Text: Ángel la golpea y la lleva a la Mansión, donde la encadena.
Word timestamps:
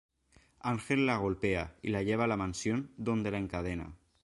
Ángel 0.61 1.05
la 1.05 1.17
golpea 1.17 1.75
y 1.83 1.89
la 1.89 2.01
lleva 2.01 2.23
a 2.23 2.27
la 2.27 2.35
Mansión, 2.35 2.89
donde 2.97 3.29
la 3.29 3.37
encadena. 3.37 3.93